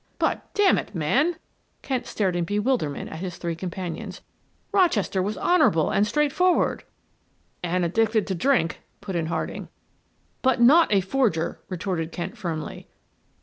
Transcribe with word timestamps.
"But, 0.17 0.51
d 0.55 0.67
mn 0.67 0.79
it, 0.79 0.95
man!" 0.95 1.35
Kent 1.83 2.07
stared 2.07 2.35
in 2.35 2.43
bewilderment 2.43 3.11
at 3.11 3.19
his 3.19 3.37
three 3.37 3.55
companions. 3.55 4.21
"Rochester 4.71 5.21
was 5.21 5.37
honorable 5.37 5.91
and 5.91 6.07
straight 6.07 6.31
forward" 6.33 6.83
"And 7.63 7.85
addicted 7.85 8.25
to 8.25 8.33
drink," 8.33 8.81
put 8.99 9.15
in 9.15 9.27
Harding. 9.27 9.67
"But 10.41 10.59
not 10.59 10.91
a 10.91 11.01
forger," 11.01 11.59
retorted 11.69 12.11
Kent 12.11 12.35
firmly. 12.35 12.87